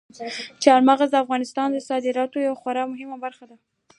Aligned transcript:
چار 0.63 0.81
مغز 0.89 1.09
د 1.11 1.15
افغانستان 1.23 1.67
د 1.71 1.77
صادراتو 1.87 2.43
یوه 2.47 2.59
خورا 2.61 2.83
مهمه 2.91 3.17
برخه 3.25 3.45
ده. 3.49 3.57